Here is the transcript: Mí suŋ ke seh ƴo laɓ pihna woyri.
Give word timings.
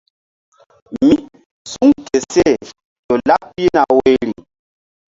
Mí 0.97 1.09
suŋ 1.71 1.91
ke 2.05 2.17
seh 2.31 2.55
ƴo 3.05 3.13
laɓ 3.27 3.41
pihna 3.53 3.81
woyri. 3.95 4.31